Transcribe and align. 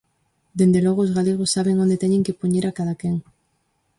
Dende 0.59 0.79
logo, 0.85 0.99
os 1.05 1.15
galegos 1.17 1.53
saben 1.55 1.77
onde 1.83 2.01
teñen 2.03 2.25
que 2.25 2.37
poñer 2.41 2.65
a 2.65 2.75
cadaquén. 2.77 3.15